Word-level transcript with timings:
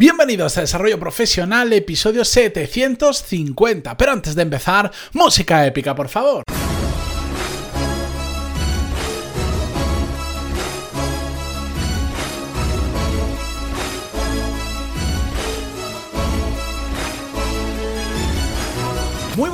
Bienvenidos 0.00 0.56
a 0.56 0.62
Desarrollo 0.62 0.98
Profesional, 0.98 1.70
episodio 1.74 2.24
750. 2.24 3.98
Pero 3.98 4.12
antes 4.12 4.34
de 4.34 4.40
empezar, 4.40 4.90
música 5.12 5.66
épica, 5.66 5.94
por 5.94 6.08
favor. 6.08 6.42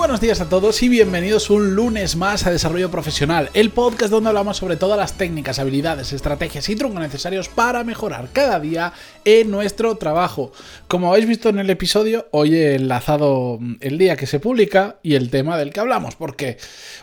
Buenos 0.06 0.20
días 0.20 0.40
a 0.40 0.48
todos 0.48 0.84
y 0.84 0.88
bienvenidos 0.88 1.50
un 1.50 1.74
lunes 1.74 2.14
más 2.14 2.46
a 2.46 2.52
Desarrollo 2.52 2.92
Profesional, 2.92 3.50
el 3.54 3.70
podcast 3.70 4.12
donde 4.12 4.28
hablamos 4.28 4.56
sobre 4.56 4.76
todas 4.76 4.96
las 4.96 5.14
técnicas, 5.14 5.58
habilidades, 5.58 6.12
estrategias 6.12 6.68
y 6.68 6.76
trucos 6.76 7.00
necesarios 7.00 7.48
para 7.48 7.82
mejorar 7.82 8.28
cada 8.32 8.60
día 8.60 8.92
en 9.24 9.50
nuestro 9.50 9.96
trabajo. 9.96 10.52
Como 10.86 11.08
habéis 11.10 11.26
visto 11.26 11.48
en 11.48 11.58
el 11.58 11.70
episodio, 11.70 12.28
hoy 12.30 12.54
he 12.54 12.76
enlazado 12.76 13.58
el 13.80 13.98
día 13.98 14.14
que 14.14 14.28
se 14.28 14.38
publica 14.38 15.00
y 15.02 15.16
el 15.16 15.28
tema 15.28 15.58
del 15.58 15.72
que 15.72 15.80
hablamos, 15.80 16.14
porque 16.14 16.56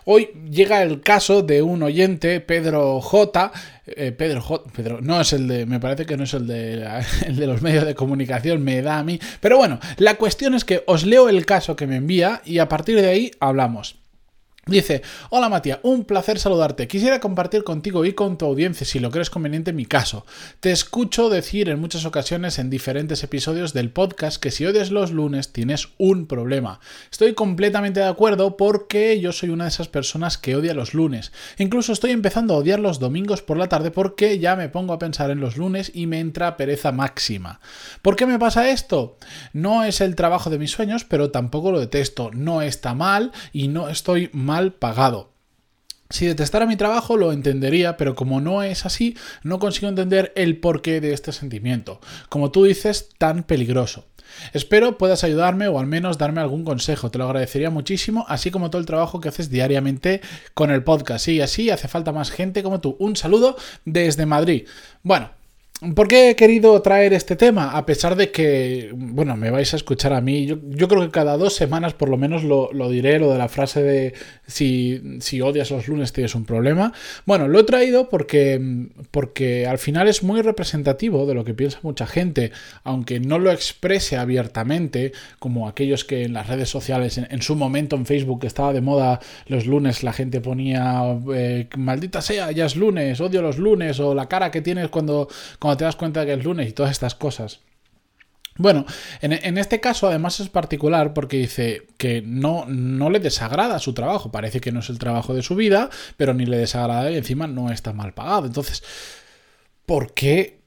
hoy 0.06 0.30
llega 0.50 0.82
el 0.82 1.02
caso 1.02 1.42
de 1.42 1.62
un 1.62 1.84
oyente, 1.84 2.40
Pedro 2.40 3.02
J, 3.02 3.52
eh, 3.86 4.12
Pedro 4.12 4.42
J. 4.42 4.72
Pedro, 4.76 5.02
no 5.02 5.20
es 5.20 5.34
el 5.34 5.48
de. 5.48 5.66
Me 5.66 5.80
parece 5.80 6.06
que 6.06 6.18
no 6.18 6.24
es 6.24 6.34
el 6.34 6.48
de, 6.48 6.88
el 7.26 7.36
de 7.36 7.48
los 7.48 7.62
medios 7.62 7.86
de 7.86 7.96
comunicación, 7.96 8.64
me 8.64 8.82
da 8.82 9.00
a 9.00 9.04
mí. 9.04 9.20
Pero 9.40 9.58
bueno, 9.58 9.80
la 9.98 10.16
cuestión 10.16 10.54
es 10.54 10.66
que 10.66 10.84
os 10.88 11.06
leo 11.06 11.30
el 11.30 11.46
caso 11.46 11.76
que 11.76 11.88
me 11.88 11.98
envía 11.98 12.42
y 12.46 12.60
a 12.60 12.70
partir 12.70 13.00
de 13.00 13.10
ahí 13.10 13.32
hablamos. 13.40 14.03
Dice, 14.66 15.02
hola 15.30 15.50
Matías, 15.50 15.80
un 15.84 16.06
placer 16.06 16.40
saludarte. 16.40 16.88
Quisiera 16.88 17.20
compartir 17.20 17.66
contigo 17.66 18.06
y 18.06 18.14
con 18.14 18.38
tu 18.38 18.46
audiencia, 18.46 18.88
si 18.88 19.00
lo 19.00 19.12
crees 19.12 19.30
conveniente, 19.30 19.74
mi 19.74 19.86
caso. 19.86 20.26
Te 20.62 20.72
escucho 20.72 21.30
decir 21.30 21.68
en 21.68 21.82
muchas 21.82 22.06
ocasiones 22.06 22.58
en 22.60 22.70
diferentes 22.70 23.26
episodios 23.26 23.74
del 23.74 23.90
podcast 23.90 24.42
que 24.42 24.52
si 24.52 24.66
odias 24.66 24.90
los 24.90 25.12
lunes 25.12 25.52
tienes 25.52 25.90
un 25.98 26.28
problema. 26.28 26.80
Estoy 27.12 27.34
completamente 27.34 28.00
de 28.00 28.06
acuerdo 28.06 28.56
porque 28.56 29.20
yo 29.20 29.34
soy 29.34 29.50
una 29.50 29.66
de 29.66 29.70
esas 29.72 29.90
personas 29.90 30.38
que 30.38 30.56
odia 30.56 30.74
los 30.74 30.94
lunes. 30.94 31.34
Incluso 31.58 31.92
estoy 31.92 32.12
empezando 32.12 32.54
a 32.54 32.58
odiar 32.60 32.80
los 32.80 33.00
domingos 33.00 33.42
por 33.42 33.58
la 33.58 33.68
tarde 33.68 33.92
porque 33.92 34.40
ya 34.40 34.56
me 34.56 34.70
pongo 34.70 34.94
a 34.94 35.00
pensar 35.00 35.30
en 35.30 35.42
los 35.42 35.58
lunes 35.58 35.92
y 35.94 36.08
me 36.08 36.22
entra 36.22 36.56
pereza 36.56 36.94
máxima. 36.94 37.60
¿Por 38.02 38.16
qué 38.16 38.26
me 38.26 38.40
pasa 38.40 38.70
esto? 38.70 39.18
No 39.52 39.84
es 39.84 40.00
el 40.00 40.16
trabajo 40.16 40.50
de 40.50 40.58
mis 40.58 40.72
sueños, 40.72 41.04
pero 41.04 41.32
tampoco 41.32 41.74
lo 41.74 41.82
detesto. 41.82 42.32
No 42.32 42.62
está 42.62 42.94
mal 42.94 43.34
y 43.52 43.68
no 43.68 43.90
estoy 43.90 44.30
mal 44.32 44.53
pagado. 44.74 45.34
Si 46.10 46.28
detestara 46.28 46.68
mi 46.68 46.76
trabajo 46.76 47.18
lo 47.18 47.32
entendería, 47.32 47.98
pero 47.98 48.14
como 48.14 48.40
no 48.40 48.62
es 48.62 48.86
así, 48.86 49.18
no 49.42 49.58
consigo 49.58 49.88
entender 49.88 50.32
el 50.36 50.60
porqué 50.60 51.02
de 51.02 51.12
este 51.12 51.32
sentimiento. 51.32 52.00
Como 52.30 52.52
tú 52.52 52.66
dices, 52.66 53.10
tan 53.18 53.44
peligroso. 53.44 54.06
Espero 54.54 54.98
puedas 54.98 55.24
ayudarme 55.24 55.68
o 55.68 55.80
al 55.80 55.88
menos 55.88 56.18
darme 56.18 56.42
algún 56.42 56.64
consejo, 56.66 57.10
te 57.10 57.18
lo 57.18 57.26
agradecería 57.26 57.70
muchísimo, 57.70 58.26
así 58.28 58.52
como 58.52 58.70
todo 58.70 58.80
el 58.80 58.86
trabajo 58.86 59.20
que 59.20 59.30
haces 59.30 59.50
diariamente 59.50 60.22
con 60.54 60.72
el 60.72 60.84
podcast. 60.84 61.28
Y 61.28 61.42
así 61.42 61.70
hace 61.70 61.88
falta 61.88 62.12
más 62.12 62.32
gente 62.32 62.64
como 62.64 62.80
tú. 62.80 62.96
Un 63.00 63.16
saludo 63.16 63.58
desde 63.86 64.26
Madrid. 64.26 64.68
Bueno, 65.02 65.32
¿Por 65.96 66.08
qué 66.08 66.30
he 66.30 66.36
querido 66.36 66.82
traer 66.82 67.14
este 67.14 67.36
tema? 67.36 67.72
A 67.72 67.86
pesar 67.86 68.16
de 68.16 68.32
que, 68.32 68.92
bueno, 68.96 69.36
me 69.36 69.52
vais 69.52 69.74
a 69.74 69.78
escuchar 69.78 70.14
a 70.14 70.22
mí, 70.22 70.46
yo, 70.46 70.88
creo 70.88 71.02
que 71.02 71.10
cada 71.10 71.36
dos 71.36 71.56
semanas 71.56 71.94
por 71.94 72.10
lo 72.10 72.16
menos 72.16 72.44
lo, 72.44 72.70
diré, 72.90 73.20
lo 73.20 73.32
de 73.32 73.38
la 73.38 73.50
frase 73.50 73.84
de 73.84 74.14
si, 74.48 75.20
si, 75.20 75.42
odias 75.42 75.72
los 75.72 75.88
lunes 75.88 76.14
tienes 76.14 76.36
un 76.36 76.46
problema. 76.46 76.94
Bueno, 77.26 77.48
lo 77.48 77.60
he 77.60 77.64
traído 77.64 78.08
porque, 78.10 78.88
porque 79.12 79.68
al 79.68 79.78
final 79.78 80.08
es 80.08 80.24
muy 80.24 80.42
representativo 80.42 81.26
de 81.26 81.34
lo 81.34 81.44
que 81.44 81.54
piensa 81.54 81.80
mucha 81.82 82.08
gente, 82.08 82.52
aunque 82.84 83.20
no 83.20 83.38
lo 83.38 83.52
exprese 83.52 84.16
abiertamente, 84.16 85.12
como 85.40 85.68
aquellos 85.68 86.06
que 86.06 86.24
en 86.24 86.34
las 86.34 86.48
redes 86.48 86.70
sociales, 86.70 87.18
en, 87.18 87.42
su 87.42 87.56
momento 87.56 87.96
en 87.96 88.06
Facebook 88.06 88.46
estaba 88.46 88.72
de 88.72 88.82
moda 88.82 89.20
los 89.48 89.66
lunes, 89.66 90.04
la 90.04 90.14
gente 90.14 90.40
ponía, 90.40 91.02
eh, 91.34 91.68
maldita 91.78 92.22
sea, 92.22 92.52
ya 92.52 92.66
es 92.66 92.78
lunes, 92.78 93.20
odio 93.20 93.42
los 93.42 93.58
lunes, 93.58 94.00
o 94.00 94.14
la 94.16 94.28
cara 94.28 94.50
que 94.50 94.62
tienes 94.62 94.88
cuando 94.90 95.28
te 95.78 95.86
das 95.86 95.96
cuenta 95.96 96.26
que 96.26 96.34
es 96.34 96.44
lunes 96.44 96.70
y 96.70 96.74
todas 96.74 96.92
estas 96.92 97.16
cosas. 97.16 97.60
Bueno, 98.58 98.86
en, 99.22 99.58
este 99.58 99.80
caso 99.80 100.08
además 100.08 100.40
es 100.40 100.48
particular 100.48 101.14
porque 101.16 101.38
dice 101.38 101.88
que 101.98 102.22
no, 102.22 102.66
no 102.68 103.10
le 103.10 103.20
desagrada 103.20 103.80
su 103.80 103.94
trabajo, 103.94 104.32
parece 104.32 104.62
que 104.62 104.72
no 104.72 104.82
es 104.82 104.90
el 104.90 105.00
trabajo 105.00 105.34
de 105.34 105.42
su 105.42 105.56
vida, 105.56 105.90
pero 106.18 106.36
ni 106.36 106.46
le 106.46 106.58
desagrada 106.58 107.10
y 107.10 107.18
encima 107.18 107.48
no 107.48 107.72
está 107.72 107.94
mal 107.94 108.14
pagado. 108.14 108.46
Entonces, 108.46 108.84
¿por 109.88 110.14
qué 110.14 110.60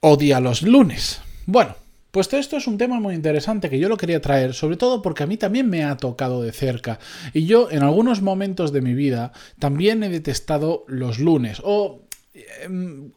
odia 0.00 0.40
los 0.40 0.62
lunes? 0.62 1.20
Bueno, 1.46 1.76
pues 2.10 2.32
esto 2.32 2.56
es 2.56 2.66
un 2.66 2.76
tema 2.76 2.98
muy 2.98 3.14
interesante 3.14 3.70
que 3.70 3.78
yo 3.78 3.88
lo 3.88 3.96
quería 3.96 4.20
traer, 4.20 4.52
sobre 4.52 4.76
todo 4.76 5.00
porque 5.02 5.22
a 5.22 5.26
mí 5.26 5.36
también 5.36 5.70
me 5.70 5.84
ha 5.84 5.96
tocado 5.96 6.42
de 6.42 6.50
cerca. 6.50 6.98
Y 7.32 7.46
yo 7.46 7.70
en 7.70 7.84
algunos 7.84 8.20
momentos 8.20 8.72
de 8.72 8.80
mi 8.80 8.94
vida 8.94 9.32
también 9.60 10.02
he 10.02 10.08
detestado 10.08 10.84
los 10.88 11.20
lunes. 11.20 11.60
O 11.62 12.07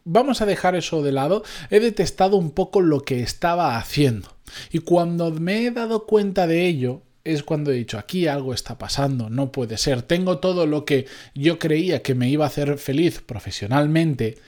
vamos 0.04 0.40
a 0.40 0.46
dejar 0.46 0.74
eso 0.74 1.02
de 1.02 1.12
lado, 1.12 1.42
he 1.70 1.80
detestado 1.80 2.36
un 2.36 2.50
poco 2.50 2.80
lo 2.80 3.00
que 3.00 3.20
estaba 3.20 3.76
haciendo. 3.76 4.36
Y 4.70 4.80
cuando 4.80 5.30
me 5.30 5.66
he 5.66 5.70
dado 5.70 6.06
cuenta 6.06 6.46
de 6.46 6.66
ello, 6.66 7.02
es 7.24 7.42
cuando 7.42 7.70
he 7.70 7.76
dicho, 7.76 7.98
aquí 7.98 8.26
algo 8.26 8.52
está 8.52 8.78
pasando, 8.78 9.30
no 9.30 9.52
puede 9.52 9.78
ser. 9.78 10.02
Tengo 10.02 10.38
todo 10.38 10.66
lo 10.66 10.84
que 10.84 11.06
yo 11.34 11.58
creía 11.58 12.02
que 12.02 12.14
me 12.14 12.28
iba 12.28 12.44
a 12.44 12.48
hacer 12.48 12.78
feliz 12.78 13.20
profesionalmente, 13.20 14.38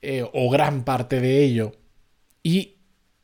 eh, 0.00 0.24
o 0.32 0.50
gran 0.50 0.84
parte 0.84 1.20
de 1.20 1.44
ello, 1.44 1.72
y 2.42 2.77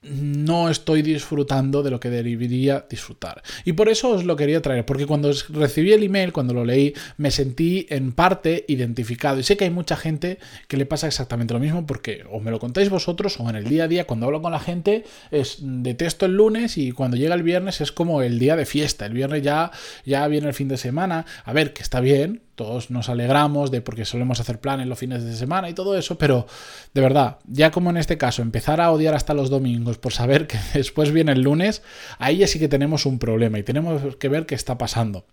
no 0.05 0.69
estoy 0.69 1.03
disfrutando 1.03 1.83
de 1.83 1.91
lo 1.91 2.01
que 2.01 2.11
debería 2.11 2.85
disfrutar. 2.89 3.43
Y 3.65 3.73
por 3.73 3.89
eso 3.89 4.11
os 4.11 4.25
lo 4.25 4.37
quería 4.37 4.61
traer, 4.63 4.85
porque 4.85 5.07
cuando 5.07 5.33
recibí 5.51 5.93
el 5.93 6.03
email, 6.03 6.33
cuando 6.33 6.55
lo 6.55 6.65
leí, 6.65 6.95
me 7.17 7.31
sentí 7.31 7.87
en 7.91 8.13
parte 8.13 8.65
identificado. 8.69 9.41
Y 9.41 9.43
sé 9.43 9.57
que 9.57 9.65
hay 9.65 9.71
mucha 9.71 9.97
gente 9.97 10.39
que 10.69 10.77
le 10.77 10.87
pasa 10.87 11.07
exactamente 11.07 11.55
lo 11.55 11.61
mismo, 11.61 11.87
porque 11.87 12.25
o 12.31 12.41
me 12.41 12.51
lo 12.51 12.59
contáis 12.59 12.91
vosotros 12.91 13.39
o 13.41 13.49
en 13.49 13.57
el 13.57 13.65
día 13.65 13.85
a 13.85 13.89
día, 13.89 14.07
cuando 14.07 14.27
hablo 14.27 14.43
con 14.43 14.53
la 14.53 14.61
gente, 14.61 15.05
es 15.31 15.59
detesto 15.61 16.27
el 16.27 16.37
lunes 16.37 16.77
y 16.79 16.93
cuando 16.93 17.17
llega 17.17 17.35
el 17.35 17.43
viernes 17.43 17.81
es 17.81 17.93
como 17.93 18.23
el 18.23 18.39
día 18.39 18.57
de 18.57 18.67
fiesta. 18.67 19.07
El 19.07 19.15
viernes 19.15 19.43
ya, 19.43 19.71
ya 20.05 20.27
viene 20.29 20.49
el 20.49 20.55
fin 20.55 20.69
de 20.69 20.77
semana. 20.77 21.27
A 21.45 21.53
ver, 21.53 21.73
que 21.73 21.83
está 21.83 22.01
bien, 22.01 22.43
todos 22.55 22.91
nos 22.91 23.09
alegramos 23.09 23.71
de 23.71 23.81
porque 23.81 24.05
solemos 24.05 24.41
hacer 24.41 24.61
planes 24.61 24.87
los 24.87 24.99
fines 24.99 25.25
de 25.25 25.35
semana 25.35 25.69
y 25.69 25.75
todo 25.75 25.97
eso, 25.97 26.17
pero 26.19 26.47
de 26.93 27.01
verdad, 27.01 27.39
ya 27.47 27.71
como 27.71 27.91
en 27.91 27.97
este 27.97 28.19
caso, 28.19 28.43
empezar 28.43 28.81
a 28.81 28.91
odiar 28.91 29.15
hasta 29.15 29.35
los 29.35 29.51
domingos 29.51 29.99
por 29.99 30.13
saber 30.13 30.47
que 30.49 30.59
después 30.75 31.13
viene 31.13 31.33
el 31.33 31.43
lunes, 31.43 31.83
ahí 32.19 32.39
ya 32.39 32.47
sí 32.47 32.59
que 32.59 32.69
tenemos 32.69 33.07
un 33.07 33.19
problema 33.19 33.59
y 33.59 33.63
tenemos 33.63 34.17
que 34.17 34.29
ver 34.29 34.47
qué 34.47 34.55
está 34.55 34.79
pasando. 34.79 35.27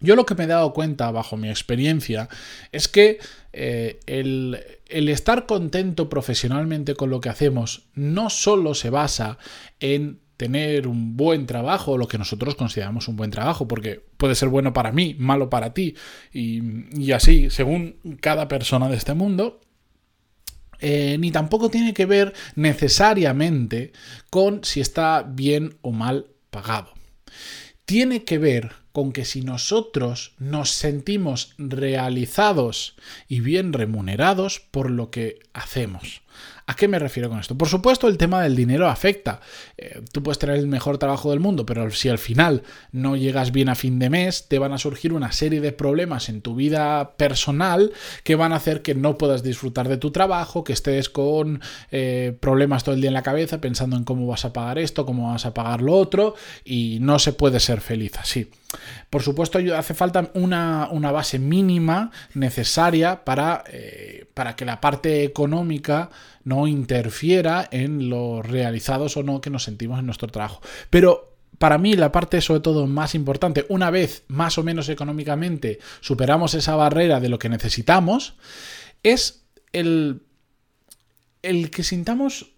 Yo 0.00 0.14
lo 0.14 0.26
que 0.26 0.36
me 0.36 0.44
he 0.44 0.46
dado 0.46 0.72
cuenta, 0.72 1.10
bajo 1.10 1.36
mi 1.36 1.50
experiencia, 1.50 2.28
es 2.70 2.86
que 2.86 3.18
eh, 3.52 3.98
el, 4.06 4.64
el 4.86 5.08
estar 5.08 5.46
contento 5.46 6.08
profesionalmente 6.08 6.94
con 6.94 7.10
lo 7.10 7.20
que 7.20 7.30
hacemos 7.30 7.88
no 7.94 8.30
solo 8.30 8.74
se 8.74 8.90
basa 8.90 9.38
en 9.80 10.20
tener 10.38 10.86
un 10.86 11.16
buen 11.16 11.46
trabajo, 11.46 11.98
lo 11.98 12.06
que 12.06 12.16
nosotros 12.16 12.54
consideramos 12.54 13.08
un 13.08 13.16
buen 13.16 13.32
trabajo, 13.32 13.66
porque 13.66 14.00
puede 14.16 14.36
ser 14.36 14.48
bueno 14.48 14.72
para 14.72 14.92
mí, 14.92 15.16
malo 15.18 15.50
para 15.50 15.74
ti, 15.74 15.96
y, 16.32 17.10
así, 17.12 17.50
según 17.50 17.96
cada 18.20 18.46
persona 18.46 18.88
de 18.88 18.96
este 18.96 19.14
mundo, 19.14 19.60
eh, 20.80 21.16
ni 21.18 21.32
tampoco 21.32 21.70
tiene 21.70 21.92
que 21.92 22.06
ver 22.06 22.34
necesariamente 22.54 23.92
con 24.30 24.62
si 24.62 24.80
está 24.80 25.24
bien 25.28 25.74
o 25.82 25.90
mal 25.90 26.28
pagado. 26.50 26.94
Tiene 27.84 28.22
que 28.22 28.38
ver 28.38 28.70
con 28.98 29.12
que 29.12 29.24
si 29.24 29.42
nosotros 29.42 30.32
nos 30.40 30.72
sentimos 30.72 31.54
realizados 31.56 32.96
y 33.28 33.38
bien 33.38 33.72
remunerados 33.72 34.58
por 34.58 34.90
lo 34.90 35.12
que 35.12 35.38
hacemos. 35.52 36.22
¿A 36.66 36.74
qué 36.74 36.86
me 36.86 36.98
refiero 36.98 37.30
con 37.30 37.38
esto? 37.38 37.56
Por 37.56 37.68
supuesto, 37.68 38.08
el 38.08 38.18
tema 38.18 38.42
del 38.42 38.54
dinero 38.54 38.88
afecta. 38.88 39.40
Eh, 39.78 40.02
tú 40.12 40.22
puedes 40.22 40.38
tener 40.38 40.56
el 40.56 40.66
mejor 40.66 40.98
trabajo 40.98 41.30
del 41.30 41.40
mundo, 41.40 41.64
pero 41.64 41.90
si 41.90 42.10
al 42.10 42.18
final 42.18 42.62
no 42.92 43.16
llegas 43.16 43.52
bien 43.52 43.70
a 43.70 43.74
fin 43.74 43.98
de 43.98 44.10
mes, 44.10 44.48
te 44.48 44.58
van 44.58 44.74
a 44.74 44.78
surgir 44.78 45.14
una 45.14 45.32
serie 45.32 45.62
de 45.62 45.72
problemas 45.72 46.28
en 46.28 46.42
tu 46.42 46.54
vida 46.54 47.16
personal 47.16 47.92
que 48.22 48.34
van 48.34 48.52
a 48.52 48.56
hacer 48.56 48.82
que 48.82 48.94
no 48.94 49.16
puedas 49.16 49.42
disfrutar 49.42 49.88
de 49.88 49.96
tu 49.96 50.10
trabajo, 50.10 50.62
que 50.62 50.74
estés 50.74 51.08
con 51.08 51.62
eh, 51.90 52.36
problemas 52.38 52.84
todo 52.84 52.96
el 52.96 53.00
día 53.00 53.08
en 53.08 53.14
la 53.14 53.22
cabeza 53.22 53.62
pensando 53.62 53.96
en 53.96 54.04
cómo 54.04 54.26
vas 54.26 54.44
a 54.44 54.52
pagar 54.52 54.78
esto, 54.78 55.06
cómo 55.06 55.32
vas 55.32 55.46
a 55.46 55.54
pagar 55.54 55.80
lo 55.80 55.94
otro, 55.94 56.34
y 56.66 56.98
no 57.00 57.18
se 57.18 57.32
puede 57.32 57.60
ser 57.60 57.80
feliz 57.80 58.12
así. 58.18 58.50
Por 59.10 59.22
supuesto, 59.22 59.58
hace 59.76 59.94
falta 59.94 60.30
una, 60.34 60.88
base 61.12 61.38
mínima 61.38 62.10
necesaria 62.34 63.24
para, 63.24 63.64
eh, 63.66 64.26
para 64.34 64.56
que 64.56 64.64
la 64.64 64.80
parte 64.80 65.24
económica 65.24 66.10
no 66.44 66.66
interfiera 66.66 67.68
en 67.70 68.08
los 68.08 68.46
realizados 68.46 69.16
o 69.16 69.22
no 69.22 69.40
que 69.40 69.50
nos 69.50 69.64
sentimos 69.64 69.98
en 69.98 70.06
nuestro 70.06 70.28
trabajo. 70.28 70.60
Pero 70.90 71.36
para 71.58 71.78
mí 71.78 71.94
la 71.94 72.12
parte 72.12 72.40
sobre 72.40 72.60
todo 72.60 72.86
más 72.86 73.14
importante, 73.14 73.66
una 73.68 73.90
vez 73.90 74.24
más 74.28 74.58
o 74.58 74.62
menos 74.62 74.88
económicamente 74.88 75.78
superamos 76.00 76.54
esa 76.54 76.76
barrera 76.76 77.20
de 77.20 77.28
lo 77.28 77.38
que 77.38 77.48
necesitamos, 77.48 78.36
es 79.02 79.44
el, 79.72 80.22
el 81.42 81.70
que 81.70 81.82
sintamos 81.82 82.52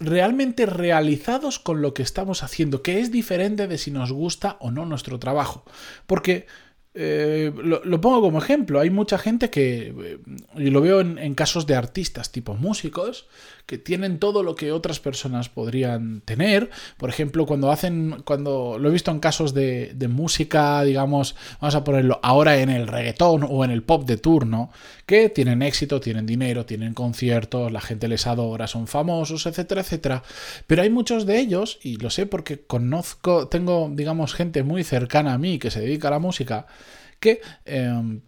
realmente 0.00 0.66
realizados 0.66 1.58
con 1.58 1.82
lo 1.82 1.94
que 1.94 2.02
estamos 2.02 2.42
haciendo, 2.42 2.82
que 2.82 3.00
es 3.00 3.10
diferente 3.10 3.66
de 3.66 3.78
si 3.78 3.90
nos 3.90 4.12
gusta 4.12 4.56
o 4.60 4.70
no 4.70 4.86
nuestro 4.86 5.18
trabajo. 5.18 5.64
Porque 6.06 6.46
eh, 6.94 7.50
lo, 7.56 8.00
pongo 8.00 8.20
como 8.20 8.38
ejemplo. 8.38 8.78
Hay 8.78 8.90
mucha 8.90 9.16
gente 9.16 9.48
que, 9.48 9.94
eh, 9.98 10.18
y 10.56 10.70
lo 10.70 10.82
veo 10.82 11.00
en, 11.00 11.34
casos 11.34 11.66
de 11.66 11.74
artistas 11.74 12.32
tipo 12.32 12.54
músicos, 12.54 13.26
que 13.64 13.78
tienen 13.78 14.18
todo 14.18 14.42
lo 14.42 14.54
que 14.54 14.72
otras 14.72 15.00
personas 15.00 15.48
podrían 15.48 16.20
tener. 16.22 16.68
Por 16.98 17.08
ejemplo, 17.08 17.46
cuando 17.46 17.70
hacen, 17.70 18.22
cuando 18.24 18.76
lo 18.78 18.88
he 18.88 18.92
visto 18.92 19.10
en 19.10 19.20
casos 19.20 19.54
de, 19.54 19.94
música, 20.10 20.82
digamos, 20.82 21.34
vamos 21.60 21.74
a 21.74 21.84
ponerlo 21.84 22.20
ahora 22.22 22.58
en 22.58 22.68
el 22.68 22.86
reggaetón 22.86 23.46
o 23.48 23.64
en 23.64 23.70
el 23.70 23.82
pop 23.82 24.04
de 24.04 24.18
turno, 24.18 24.70
que 25.06 25.30
tienen 25.30 25.62
éxito, 25.62 26.00
tienen 26.00 26.26
dinero, 26.26 26.66
tienen 26.66 26.92
conciertos, 26.92 27.72
la 27.72 27.80
gente 27.80 28.08
les 28.08 28.26
adora, 28.26 28.66
son 28.66 28.86
famosos, 28.86 29.46
etcétera, 29.46 29.80
etcétera. 29.80 30.22
Pero 30.66 30.82
hay 30.82 30.90
muchos 30.90 31.24
de 31.24 31.38
ellos, 31.38 31.78
y 31.82 31.96
lo 31.96 32.10
sé 32.10 32.26
porque 32.26 32.60
conozco, 32.60 33.48
tengo, 33.48 33.90
digamos, 33.92 34.34
gente 34.34 34.62
muy 34.62 34.84
cercana 34.84 35.34
a 35.34 35.38
mí 35.38 35.58
que 35.58 35.70
se 35.70 35.80
dedica 35.80 36.08
a 36.08 36.12
la 36.12 36.18
música, 36.18 36.66
que 37.22 37.40
em, 37.64 38.20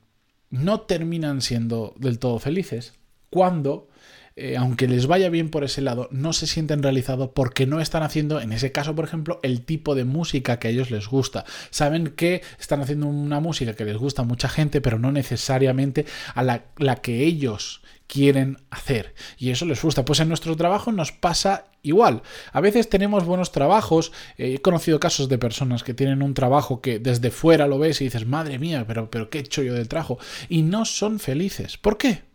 no 0.48 0.80
terminan 0.82 1.42
siendo 1.42 1.94
del 1.98 2.18
todo 2.18 2.38
felices. 2.38 2.94
Cuando 3.28 3.88
eh, 4.36 4.56
aunque 4.56 4.88
les 4.88 5.06
vaya 5.06 5.28
bien 5.28 5.48
por 5.48 5.62
ese 5.62 5.80
lado, 5.80 6.08
no 6.10 6.32
se 6.32 6.48
sienten 6.48 6.82
realizados 6.82 7.30
porque 7.34 7.66
no 7.66 7.80
están 7.80 8.02
haciendo, 8.02 8.40
en 8.40 8.52
ese 8.52 8.72
caso, 8.72 8.94
por 8.96 9.04
ejemplo, 9.04 9.38
el 9.44 9.64
tipo 9.64 9.94
de 9.94 10.04
música 10.04 10.58
que 10.58 10.68
a 10.68 10.70
ellos 10.72 10.90
les 10.90 11.06
gusta. 11.06 11.44
Saben 11.70 12.08
que 12.08 12.42
están 12.58 12.80
haciendo 12.80 13.06
una 13.06 13.38
música 13.38 13.74
que 13.74 13.84
les 13.84 13.96
gusta 13.96 14.22
a 14.22 14.24
mucha 14.24 14.48
gente, 14.48 14.80
pero 14.80 14.98
no 14.98 15.12
necesariamente 15.12 16.04
a 16.34 16.42
la, 16.42 16.64
que 17.00 17.24
ellos 17.24 17.82
quieren 18.08 18.58
hacer. 18.70 19.14
Y 19.38 19.50
eso 19.50 19.66
les 19.66 19.80
gusta. 19.80 20.04
Pues 20.04 20.18
en 20.18 20.28
nuestro 20.28 20.56
trabajo 20.56 20.90
nos 20.90 21.12
pasa 21.12 21.66
igual. 21.82 22.22
A 22.52 22.60
veces 22.60 22.88
tenemos 22.88 23.24
buenos 23.24 23.52
trabajos. 23.52 24.10
Eh, 24.36 24.54
he 24.54 24.58
conocido 24.60 24.98
casos 24.98 25.28
de 25.28 25.38
personas 25.38 25.84
que 25.84 25.94
tienen 25.94 26.22
un 26.22 26.34
trabajo 26.34 26.80
que 26.80 26.98
desde 26.98 27.30
fuera 27.30 27.68
lo 27.68 27.78
ves 27.78 28.00
y 28.00 28.04
dices, 28.04 28.26
madre 28.26 28.58
mía, 28.58 28.84
pero, 28.86 29.10
pero 29.10 29.30
¿qué 29.30 29.38
he 29.38 29.42
hecho 29.42 29.62
yo 29.62 29.74
del 29.74 29.88
trabajo? 29.88 30.18
Y 30.48 30.62
no 30.62 30.84
son 30.84 31.20
felices. 31.20 31.76
¿Por 31.78 31.98
qué? 31.98 32.33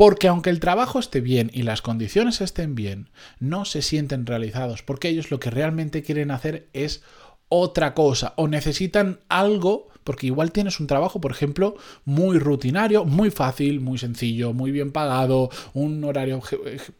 Porque 0.00 0.28
aunque 0.28 0.48
el 0.48 0.60
trabajo 0.60 0.98
esté 0.98 1.20
bien 1.20 1.50
y 1.52 1.60
las 1.60 1.82
condiciones 1.82 2.40
estén 2.40 2.74
bien, 2.74 3.10
no 3.38 3.66
se 3.66 3.82
sienten 3.82 4.24
realizados, 4.24 4.82
porque 4.82 5.10
ellos 5.10 5.30
lo 5.30 5.38
que 5.40 5.50
realmente 5.50 6.02
quieren 6.02 6.30
hacer 6.30 6.68
es 6.72 7.02
otra 7.50 7.92
cosa 7.92 8.32
o 8.36 8.48
necesitan 8.48 9.20
algo, 9.28 9.88
porque 10.02 10.28
igual 10.28 10.52
tienes 10.52 10.80
un 10.80 10.86
trabajo, 10.86 11.20
por 11.20 11.32
ejemplo, 11.32 11.76
muy 12.06 12.38
rutinario, 12.38 13.04
muy 13.04 13.30
fácil, 13.30 13.80
muy 13.80 13.98
sencillo, 13.98 14.54
muy 14.54 14.70
bien 14.70 14.90
pagado, 14.90 15.50
un 15.74 16.02
horario 16.02 16.40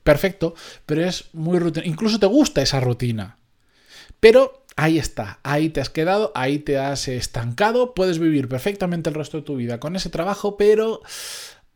perfecto, 0.02 0.54
pero 0.84 1.02
es 1.02 1.30
muy 1.32 1.58
rutinario, 1.58 1.90
incluso 1.90 2.20
te 2.20 2.26
gusta 2.26 2.60
esa 2.60 2.80
rutina. 2.80 3.38
Pero 4.20 4.64
ahí 4.76 4.98
está, 4.98 5.40
ahí 5.42 5.70
te 5.70 5.80
has 5.80 5.88
quedado, 5.88 6.32
ahí 6.34 6.58
te 6.58 6.76
has 6.76 7.08
estancado, 7.08 7.94
puedes 7.94 8.18
vivir 8.18 8.46
perfectamente 8.46 9.08
el 9.08 9.14
resto 9.14 9.38
de 9.38 9.44
tu 9.44 9.56
vida 9.56 9.80
con 9.80 9.96
ese 9.96 10.10
trabajo, 10.10 10.58
pero 10.58 11.00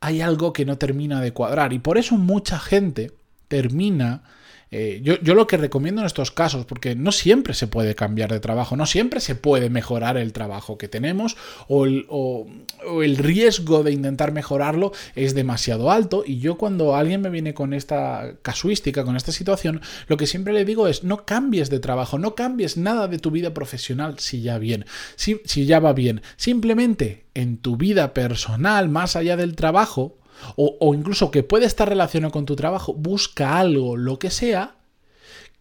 hay 0.05 0.21
algo 0.21 0.53
que 0.53 0.67
no 0.67 0.77
termina 0.77 1.23
de 1.23 1.33
cuadrar. 1.33 1.73
Y 1.73 1.79
por 1.79 1.97
eso 1.97 2.19
mucha 2.19 2.59
gente 2.59 3.12
termina 3.49 4.23
eh, 4.76 5.00
yo, 5.05 5.35
lo 5.37 5.47
que 5.47 5.56
recomiendo 5.56 6.00
en 6.00 6.06
estos 6.09 6.32
casos, 6.32 6.65
porque 6.67 6.97
no 6.97 7.12
siempre 7.12 7.55
se 7.55 7.69
puede 7.69 7.94
cambiar 7.94 8.32
de 8.32 8.41
trabajo, 8.41 8.75
no 8.75 8.87
siempre 8.87 9.21
se 9.21 9.37
puede 9.37 9.71
mejorar 9.71 10.17
el 10.17 10.32
trabajo 10.32 10.79
que 10.79 10.88
tenemos 10.88 11.37
o 11.69 11.87
el, 11.87 13.17
riesgo 13.17 13.85
de 13.85 13.93
intentar 13.93 14.32
mejorarlo 14.32 14.91
es 15.15 15.32
demasiado 15.37 15.93
alto 15.93 16.25
y 16.26 16.41
yo 16.41 16.59
cuando 16.59 16.97
alguien 16.97 17.21
me 17.21 17.31
viene 17.31 17.55
con 17.55 17.73
esta 17.73 18.35
casuística, 18.43 19.05
con 19.05 19.15
esta 19.15 19.31
situación, 19.31 19.81
lo 20.09 20.17
que 20.17 20.26
siempre 20.26 20.53
le 20.53 20.65
digo 20.65 20.88
es 20.88 21.05
no 21.05 21.25
cambies 21.25 21.70
de 21.70 21.79
trabajo, 21.79 22.19
no 22.19 22.35
cambies 22.35 22.77
nada 22.77 23.06
de 23.06 23.20
tu 23.20 23.31
vida 23.31 23.55
profesional 23.55 24.19
si 24.19 24.43
ya 24.43 24.59
bien, 24.59 24.87
si, 25.15 25.41
si 25.44 25.67
ya 25.67 25.79
va 25.79 25.93
bien, 25.93 26.20
simplemente 26.37 27.27
en 27.35 27.59
tu 27.59 27.77
vida 27.77 28.12
personal, 28.12 28.88
más 28.88 29.15
allá 29.15 29.37
del 29.37 29.55
trabajo, 29.55 30.19
o, 30.57 30.95
incluso 30.95 31.31
que 31.31 31.43
puede 31.43 31.67
estar 31.67 31.89
relacionado 31.89 32.33
con 32.33 32.47
tu 32.47 32.57
trabajo, 32.57 32.95
busca 32.95 33.59
algo, 33.59 33.97
lo 33.97 34.19
que 34.19 34.31
sea, 34.31 34.77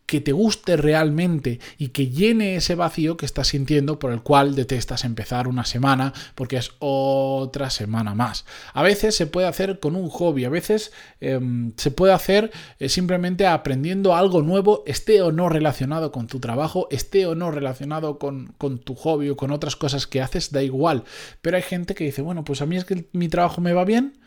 que 0.06 0.22
te 0.22 0.34
guste 0.34 0.76
realmente 0.78 1.60
y 1.78 1.90
que 1.90 2.10
llene 2.10 2.58
ese 2.58 2.76
vacío 2.76 3.16
que 3.16 3.26
estás 3.26 3.48
sintiendo 3.48 4.00
por 4.00 4.12
el 4.12 4.22
cual 4.22 4.54
detestas 4.54 5.06
empezar 5.06 5.48
una 5.48 5.66
semana 5.66 6.14
porque 6.36 6.58
es 6.58 6.72
otra 6.80 7.70
semana 7.70 8.14
más. 8.14 8.46
A 8.74 8.84
veces 8.84 9.16
se 9.16 9.28
puede 9.28 9.48
hacer 9.48 9.80
con 9.80 9.96
un 9.96 10.10
hobby, 10.10 10.46
a 10.46 10.50
veces 10.50 10.92
em, 11.22 11.72
se 11.78 11.90
puede 11.90 12.14
hacer 12.14 12.52
eh, 12.80 12.90
simplemente 12.90 13.48
aprendiendo 13.48 14.14
algo 14.14 14.42
nuevo, 14.42 14.84
esté 14.86 15.22
o 15.22 15.32
no 15.32 15.48
relacionado 15.50 16.12
con 16.12 16.28
tu 16.28 16.40
trabajo, 16.40 16.88
esté 16.92 17.26
o 17.26 17.34
no 17.34 17.50
relacionado 17.50 18.20
con, 18.20 18.54
con 18.58 18.80
tu 18.80 18.96
hobby 18.96 19.30
o 19.30 19.38
con 19.38 19.52
otras 19.52 19.76
cosas 19.76 20.06
que 20.06 20.22
haces, 20.22 20.52
da 20.52 20.62
igual. 20.62 21.06
Pero 21.42 21.56
hay 21.58 21.64
gente 21.64 21.96
que 21.96 22.04
dice, 22.04 22.22
bueno, 22.22 22.44
pues 22.44 22.62
a 22.62 22.66
mí 22.66 22.76
es 22.76 22.86
que 22.86 23.06
mi 23.14 23.30
trabajo 23.30 23.62
me 23.62 23.74
va 23.74 23.86
bien, 23.86 24.20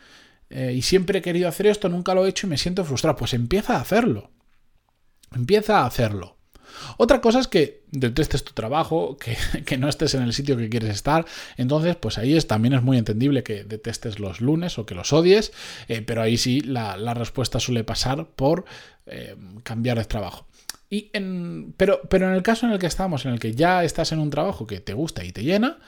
eh, 0.50 0.72
y 0.76 0.82
siempre 0.82 1.18
he 1.18 1.22
querido 1.22 1.48
hacer 1.48 1.66
esto, 1.66 1.88
nunca 1.88 2.14
lo 2.14 2.26
he 2.26 2.28
hecho 2.28 2.46
y 2.46 2.50
me 2.50 2.58
siento 2.58 2.84
frustrado. 2.84 3.16
Pues 3.16 3.34
empieza 3.34 3.76
a 3.76 3.80
hacerlo. 3.80 4.30
Empieza 5.34 5.80
a 5.80 5.86
hacerlo. 5.86 6.36
Otra 6.98 7.20
cosa 7.20 7.40
es 7.40 7.48
que 7.48 7.84
detestes 7.90 8.44
tu 8.44 8.52
trabajo, 8.52 9.16
que, 9.64 9.78
no 9.78 9.88
estés 9.88 10.14
en 10.14 10.22
el 10.22 10.32
sitio 10.32 10.56
que 10.56 10.68
quieres 10.68 10.90
estar. 10.90 11.24
Entonces, 11.56 11.96
pues 11.96 12.18
ahí 12.18 12.36
es, 12.36 12.46
también 12.46 12.74
es 12.74 12.82
muy 12.82 12.98
entendible 12.98 13.42
que 13.42 13.64
detestes 13.64 14.18
los 14.18 14.40
lunes 14.40 14.78
o 14.78 14.86
que 14.86 14.94
los 14.94 15.12
odies, 15.12 15.52
eh, 15.88 16.02
pero 16.02 16.22
ahí 16.22 16.36
sí 16.36 16.60
la, 16.60 17.14
respuesta 17.14 17.60
suele 17.60 17.84
pasar 17.84 18.28
por 18.28 18.64
eh, 19.06 19.36
cambiar 19.62 19.98
de 19.98 20.04
trabajo. 20.04 20.46
Y 20.88 21.10
en, 21.12 21.74
pero, 21.76 22.00
pero 22.08 22.28
en 22.28 22.34
el 22.34 22.42
caso 22.42 22.66
en 22.66 22.72
el 22.72 22.78
que 22.78 22.86
estamos, 22.86 23.24
en 23.24 23.32
el 23.32 23.40
que 23.40 23.54
ya 23.54 23.82
estás 23.82 24.12
en 24.12 24.20
un 24.20 24.30
trabajo 24.30 24.66
que 24.66 24.80
te 24.80 24.92
gusta 24.92 25.24
y 25.24 25.32
te 25.32 25.42
llena, 25.42 25.78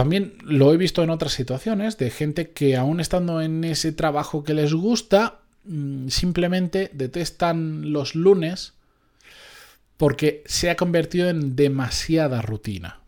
también 0.00 0.38
lo 0.40 0.72
he 0.72 0.78
visto 0.78 1.02
en 1.02 1.10
otras 1.10 1.34
situaciones 1.34 1.98
de 1.98 2.08
gente 2.08 2.52
que 2.52 2.74
aún 2.74 3.00
estando 3.00 3.42
en 3.42 3.64
ese 3.64 3.92
trabajo 3.92 4.44
que 4.44 4.54
les 4.54 4.72
gusta, 4.72 5.42
mm, 5.64 6.08
simplemente 6.08 6.90
detestan 6.94 7.92
los 7.92 8.14
lunes 8.14 8.72
porque 9.98 10.42
se 10.46 10.70
ha 10.70 10.76
convertido 10.76 11.28
en 11.28 11.54
demasiada 11.54 12.40
rutina. 12.40 13.00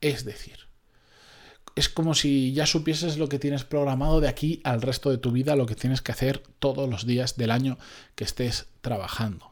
Es 0.00 0.24
decir, 0.24 0.68
es 1.74 1.88
como 1.88 2.14
si 2.14 2.52
ya 2.52 2.66
supieses 2.66 3.18
lo 3.18 3.28
que 3.28 3.40
tienes 3.40 3.64
programado 3.64 4.20
de 4.20 4.28
aquí 4.28 4.60
al 4.62 4.80
resto 4.80 5.10
de 5.10 5.18
tu 5.18 5.32
vida, 5.32 5.56
lo 5.56 5.66
que 5.66 5.74
tienes 5.74 6.02
que 6.02 6.12
hacer 6.12 6.44
todos 6.60 6.88
los 6.88 7.04
días 7.04 7.36
del 7.36 7.50
año 7.50 7.78
que 8.14 8.22
estés 8.22 8.68
trabajando. 8.80 9.50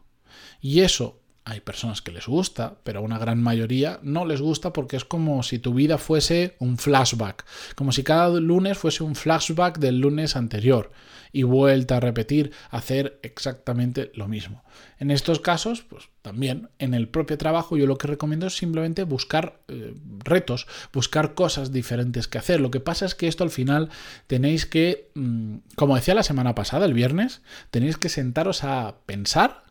Y 0.60 0.82
eso 0.82 1.20
hay 1.48 1.60
personas 1.60 2.02
que 2.02 2.10
les 2.10 2.26
gusta, 2.26 2.74
pero 2.82 2.98
a 2.98 3.02
una 3.02 3.20
gran 3.20 3.40
mayoría 3.40 4.00
no 4.02 4.26
les 4.26 4.40
gusta 4.40 4.72
porque 4.72 4.96
es 4.96 5.04
como 5.04 5.44
si 5.44 5.60
tu 5.60 5.74
vida 5.74 5.96
fuese 5.96 6.56
un 6.58 6.76
flashback, 6.76 7.46
como 7.76 7.92
si 7.92 8.02
cada 8.02 8.40
lunes 8.40 8.76
fuese 8.76 9.04
un 9.04 9.14
flashback 9.14 9.78
del 9.78 10.00
lunes 10.00 10.34
anterior 10.34 10.90
y 11.30 11.44
vuelta 11.44 11.98
a 11.98 12.00
repetir, 12.00 12.50
hacer 12.70 13.20
exactamente 13.22 14.10
lo 14.16 14.26
mismo. 14.26 14.64
En 14.98 15.12
estos 15.12 15.38
casos, 15.38 15.82
pues 15.88 16.08
también 16.20 16.68
en 16.80 16.94
el 16.94 17.08
propio 17.08 17.38
trabajo 17.38 17.76
yo 17.76 17.86
lo 17.86 17.96
que 17.96 18.08
recomiendo 18.08 18.48
es 18.48 18.56
simplemente 18.56 19.04
buscar 19.04 19.60
eh, 19.68 19.94
retos, 20.24 20.66
buscar 20.92 21.34
cosas 21.34 21.70
diferentes 21.70 22.26
que 22.26 22.38
hacer. 22.38 22.60
Lo 22.60 22.72
que 22.72 22.80
pasa 22.80 23.06
es 23.06 23.14
que 23.14 23.28
esto 23.28 23.44
al 23.44 23.50
final 23.50 23.88
tenéis 24.26 24.66
que, 24.66 25.10
mm, 25.14 25.58
como 25.76 25.94
decía 25.94 26.14
la 26.14 26.24
semana 26.24 26.56
pasada, 26.56 26.86
el 26.86 26.94
viernes, 26.94 27.42
tenéis 27.70 27.98
que 27.98 28.08
sentaros 28.08 28.64
a 28.64 28.96
pensar 29.06 29.65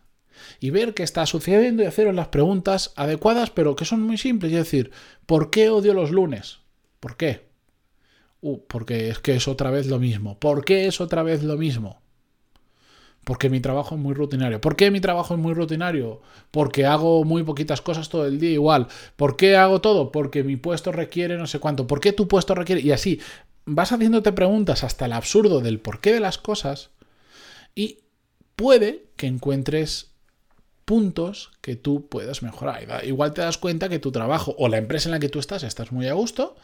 y 0.59 0.69
ver 0.69 0.93
qué 0.93 1.03
está 1.03 1.25
sucediendo 1.25 1.83
y 1.83 1.85
haceros 1.85 2.15
las 2.15 2.27
preguntas 2.27 2.93
adecuadas, 2.95 3.49
pero 3.49 3.75
que 3.75 3.85
son 3.85 4.01
muy 4.01 4.17
simples. 4.17 4.51
Es 4.51 4.59
decir, 4.59 4.91
¿por 5.25 5.49
qué 5.49 5.69
odio 5.69 5.93
los 5.93 6.11
lunes? 6.11 6.59
¿Por 6.99 7.17
qué? 7.17 7.45
Uh, 8.41 8.59
porque 8.67 9.09
es 9.09 9.19
que 9.19 9.35
es 9.35 9.47
otra 9.47 9.71
vez 9.71 9.87
lo 9.87 9.99
mismo. 9.99 10.39
¿Por 10.39 10.65
qué 10.65 10.87
es 10.87 11.01
otra 11.01 11.23
vez 11.23 11.43
lo 11.43 11.57
mismo? 11.57 12.01
Porque 13.23 13.49
mi 13.49 13.59
trabajo 13.59 13.95
es 13.95 14.01
muy 14.01 14.13
rutinario. 14.13 14.61
¿Por 14.61 14.75
qué 14.75 14.91
mi 14.91 15.01
trabajo 15.01 15.33
es 15.33 15.39
muy 15.39 15.55
rutinario? 15.55 16.21
Porque 16.51 16.85
hago 16.85 17.23
muy 17.23 17.43
poquitas 17.43 17.81
cosas 17.81 18.07
todo 18.07 18.27
el 18.27 18.39
día 18.39 18.51
igual. 18.51 18.87
¿Por 19.15 19.35
qué 19.35 19.55
hago 19.55 19.81
todo? 19.81 20.11
Porque 20.11 20.43
mi 20.43 20.57
puesto 20.57 20.91
requiere 20.91 21.35
no 21.35 21.47
sé 21.47 21.57
cuánto. 21.59 21.87
¿Por 21.87 21.99
qué 21.99 22.13
tu 22.13 22.27
puesto 22.27 22.53
requiere? 22.53 22.81
Y 22.81 22.91
así 22.91 23.19
vas 23.65 23.91
haciéndote 23.91 24.31
preguntas 24.31 24.83
hasta 24.83 25.05
el 25.05 25.13
absurdo 25.13 25.59
del 25.59 25.79
porqué 25.79 26.13
de 26.13 26.19
las 26.19 26.37
cosas 26.37 26.91
y 27.73 27.99
puede 28.55 29.07
que 29.15 29.27
encuentres 29.27 30.11
puntos 30.85 31.51
que 31.61 31.75
tú 31.75 32.07
puedas 32.07 32.43
mejorar. 32.43 33.03
Igual 33.05 33.33
te 33.33 33.41
das 33.41 33.57
cuenta 33.57 33.89
que 33.89 33.97
tu 33.97 34.11
trabajo 34.11 34.55
o 34.59 34.67
la 34.67 34.77
empresa 34.77 35.09
en 35.09 35.13
la 35.13 35.19
que 35.19 35.29
tú 35.29 35.39
estás 35.39 35.63
estás 35.63 35.91
muy 35.91 36.07
a 36.07 36.13
gusto, 36.13 36.55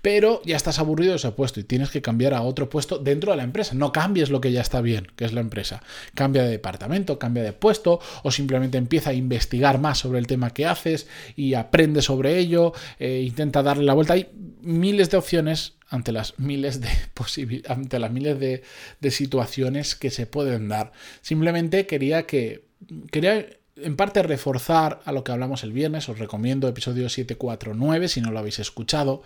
pero 0.00 0.40
ya 0.46 0.56
estás 0.56 0.78
aburrido 0.78 1.12
de 1.12 1.18
ese 1.18 1.30
puesto 1.32 1.60
y 1.60 1.64
tienes 1.64 1.90
que 1.90 2.00
cambiar 2.00 2.32
a 2.32 2.40
otro 2.40 2.70
puesto 2.70 2.98
dentro 2.98 3.32
de 3.32 3.36
la 3.36 3.42
empresa. 3.42 3.74
No 3.74 3.92
cambies 3.92 4.30
lo 4.30 4.40
que 4.40 4.50
ya 4.50 4.62
está 4.62 4.80
bien, 4.80 5.08
que 5.14 5.26
es 5.26 5.34
la 5.34 5.42
empresa. 5.42 5.82
Cambia 6.14 6.42
de 6.42 6.50
departamento, 6.50 7.18
cambia 7.18 7.42
de 7.42 7.52
puesto 7.52 8.00
o 8.22 8.30
simplemente 8.30 8.78
empieza 8.78 9.10
a 9.10 9.14
investigar 9.14 9.78
más 9.78 9.98
sobre 9.98 10.20
el 10.20 10.26
tema 10.26 10.54
que 10.54 10.64
haces 10.64 11.06
y 11.36 11.52
aprende 11.52 12.00
sobre 12.00 12.38
ello, 12.38 12.72
e 12.98 13.20
intenta 13.20 13.62
darle 13.62 13.84
la 13.84 13.92
vuelta. 13.92 14.14
Hay 14.14 14.30
miles 14.62 15.10
de 15.10 15.18
opciones 15.18 15.74
ante 15.88 16.12
las 16.12 16.38
miles 16.38 16.80
de 16.80 16.88
ante 17.68 17.98
las 17.98 18.10
miles 18.10 18.40
de, 18.40 18.62
de, 19.00 19.10
situaciones 19.10 19.94
que 19.94 20.10
se 20.10 20.26
pueden 20.26 20.68
dar. 20.68 20.92
Simplemente 21.20 21.86
quería 21.86 22.24
que 22.24 22.64
quería 23.10 23.46
en 23.76 23.96
parte 23.96 24.22
reforzar 24.22 25.00
a 25.04 25.12
lo 25.12 25.24
que 25.24 25.32
hablamos 25.32 25.62
el 25.62 25.72
viernes, 25.72 26.08
os 26.08 26.18
recomiendo 26.18 26.68
episodio 26.68 27.08
749 27.08 28.08
si 28.08 28.20
no 28.20 28.30
lo 28.30 28.38
habéis 28.38 28.58
escuchado, 28.58 29.22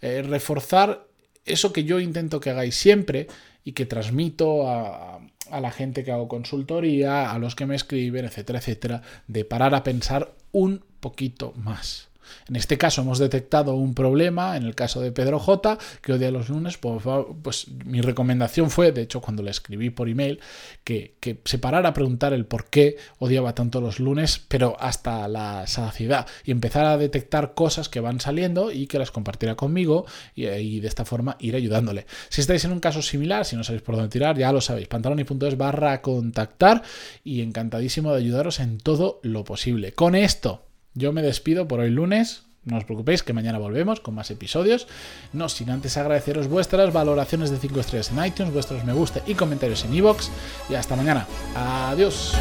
eh, 0.00 0.22
reforzar 0.22 1.06
eso 1.44 1.72
que 1.72 1.84
yo 1.84 2.00
intento 2.00 2.40
que 2.40 2.50
hagáis 2.50 2.76
siempre 2.76 3.26
y 3.64 3.72
que 3.72 3.86
transmito 3.86 4.68
a, 4.68 5.20
a 5.50 5.60
la 5.60 5.70
gente 5.70 6.04
que 6.04 6.12
hago 6.12 6.28
consultoría, 6.28 7.32
a 7.32 7.38
los 7.38 7.56
que 7.56 7.66
me 7.66 7.74
escriben, 7.74 8.24
etcétera, 8.24 8.60
etcétera, 8.60 9.02
de 9.26 9.44
parar 9.44 9.74
a 9.74 9.82
pensar 9.82 10.32
un 10.52 10.84
poquito 11.00 11.52
más. 11.56 12.09
En 12.48 12.56
este 12.56 12.78
caso 12.78 13.02
hemos 13.02 13.18
detectado 13.18 13.74
un 13.74 13.94
problema, 13.94 14.56
en 14.56 14.64
el 14.64 14.74
caso 14.74 15.00
de 15.00 15.12
Pedro 15.12 15.38
J, 15.38 15.78
que 16.02 16.12
odia 16.12 16.30
los 16.30 16.48
lunes, 16.48 16.78
pues, 16.78 17.68
mi 17.84 18.00
recomendación 18.00 18.70
fue, 18.70 18.92
de 18.92 19.02
hecho 19.02 19.20
cuando 19.20 19.42
le 19.42 19.50
escribí 19.50 19.90
por 19.90 20.08
email, 20.08 20.40
que, 20.84 21.14
se 21.44 21.58
parara 21.58 21.90
a 21.90 21.94
preguntar 21.94 22.32
el 22.32 22.46
por 22.46 22.66
qué 22.66 22.96
odiaba 23.18 23.54
tanto 23.54 23.80
los 23.80 24.00
lunes, 24.00 24.44
pero 24.48 24.76
hasta 24.80 25.28
la 25.28 25.66
saciedad, 25.66 26.26
y 26.44 26.50
empezar 26.50 26.86
a 26.86 26.98
detectar 26.98 27.54
cosas 27.54 27.88
que 27.88 28.00
van 28.00 28.20
saliendo 28.20 28.72
y 28.72 28.86
que 28.86 28.98
las 28.98 29.10
compartiera 29.10 29.54
conmigo 29.54 30.06
y, 30.34 30.46
y 30.46 30.80
de 30.80 30.88
esta 30.88 31.04
forma 31.04 31.36
ir 31.40 31.56
ayudándole. 31.56 32.06
Si 32.28 32.40
estáis 32.40 32.64
en 32.64 32.72
un 32.72 32.80
caso 32.80 33.02
similar, 33.02 33.44
si 33.44 33.56
no 33.56 33.64
sabéis 33.64 33.82
por 33.82 33.96
dónde 33.96 34.10
tirar, 34.10 34.36
ya 34.36 34.52
lo 34.52 34.60
sabéis, 34.60 34.88
pantaloni.es 34.88 35.56
barra 35.56 36.02
contactar 36.02 36.82
y 37.24 37.42
encantadísimo 37.42 38.12
de 38.12 38.18
ayudaros 38.18 38.60
en 38.60 38.78
todo 38.78 39.20
lo 39.22 39.44
posible. 39.44 39.92
Con 39.92 40.14
esto 40.14 40.69
yo 41.00 41.12
me 41.12 41.22
despido 41.22 41.66
por 41.66 41.80
hoy 41.80 41.90
lunes. 41.90 42.44
No 42.62 42.76
os 42.76 42.84
preocupéis 42.84 43.22
que 43.22 43.32
mañana 43.32 43.58
volvemos 43.58 44.00
con 44.00 44.14
más 44.14 44.30
episodios. 44.30 44.86
No 45.32 45.48
sin 45.48 45.70
antes 45.70 45.96
agradeceros 45.96 46.46
vuestras 46.46 46.92
valoraciones 46.92 47.50
de 47.50 47.56
5 47.56 47.80
estrellas 47.80 48.10
en 48.10 48.24
iTunes, 48.24 48.52
vuestros 48.52 48.84
me 48.84 48.92
gusta 48.92 49.22
y 49.26 49.34
comentarios 49.34 49.84
en 49.84 49.94
iVoox. 49.94 50.28
Y 50.68 50.74
hasta 50.74 50.94
mañana. 50.94 51.26
Adiós. 51.56 52.34